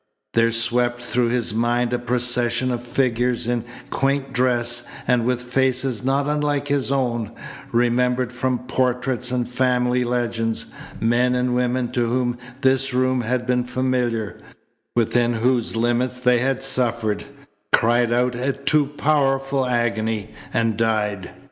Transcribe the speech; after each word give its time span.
There 0.33 0.51
swept 0.51 0.99
through 1.03 1.29
his 1.29 1.53
mind 1.53 1.93
a 1.93 1.99
procession 1.99 2.71
of 2.71 2.81
figures 2.83 3.45
in 3.45 3.63
quaint 3.91 4.33
dress 4.33 4.81
and 5.07 5.25
with 5.25 5.43
faces 5.43 6.03
not 6.03 6.27
unlike 6.27 6.69
his 6.69 6.91
own, 6.91 7.31
remembered 7.71 8.33
from 8.33 8.65
portraits 8.65 9.29
and 9.29 9.47
family 9.47 10.03
legends, 10.03 10.65
men 10.99 11.35
and 11.35 11.53
women 11.53 11.91
to 11.91 12.07
whom 12.07 12.39
this 12.61 12.95
room 12.95 13.21
had 13.21 13.45
been 13.45 13.63
familiar, 13.63 14.39
within 14.95 15.33
whose 15.33 15.75
limits 15.75 16.19
they 16.19 16.39
had 16.39 16.63
suffered, 16.63 17.25
cried 17.71 18.11
out 18.11 18.33
a 18.33 18.53
too 18.53 18.87
powerful 18.97 19.67
agony, 19.67 20.31
and 20.51 20.77
died. 20.77 21.29